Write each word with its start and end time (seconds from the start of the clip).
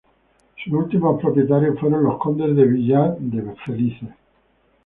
Sus 0.63 0.73
últimos 0.73 1.21
propietarios 1.21 1.79
fueron 1.79 2.03
los 2.03 2.17
Condes 2.17 2.55
de 2.55 2.65
Villar 2.65 3.19
de 3.19 3.53
Felices. 3.63 4.09